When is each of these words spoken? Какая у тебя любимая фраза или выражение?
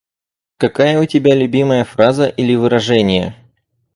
Какая 0.57 0.99
у 0.99 1.05
тебя 1.05 1.35
любимая 1.35 1.83
фраза 1.83 2.25
или 2.25 2.55
выражение? 2.55 3.35